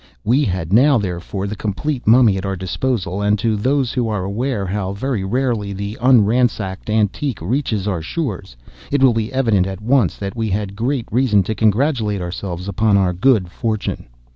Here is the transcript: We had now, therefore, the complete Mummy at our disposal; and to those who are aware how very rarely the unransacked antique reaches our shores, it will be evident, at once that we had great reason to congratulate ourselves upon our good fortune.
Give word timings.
We 0.23 0.45
had 0.45 0.73
now, 0.73 0.97
therefore, 0.97 1.45
the 1.45 1.55
complete 1.55 2.07
Mummy 2.07 2.35
at 2.35 2.43
our 2.43 2.55
disposal; 2.55 3.21
and 3.21 3.37
to 3.37 3.55
those 3.55 3.93
who 3.93 4.07
are 4.09 4.23
aware 4.23 4.65
how 4.65 4.93
very 4.93 5.23
rarely 5.23 5.73
the 5.73 5.95
unransacked 6.01 6.89
antique 6.89 7.39
reaches 7.39 7.87
our 7.87 8.01
shores, 8.01 8.55
it 8.91 9.03
will 9.03 9.13
be 9.13 9.31
evident, 9.31 9.67
at 9.67 9.79
once 9.79 10.17
that 10.17 10.35
we 10.35 10.49
had 10.49 10.75
great 10.75 11.05
reason 11.11 11.43
to 11.43 11.53
congratulate 11.53 12.19
ourselves 12.19 12.67
upon 12.67 12.97
our 12.97 13.13
good 13.13 13.51
fortune. 13.51 14.07